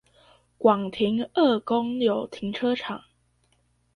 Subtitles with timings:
[0.57, 3.03] 廣停二公有停車場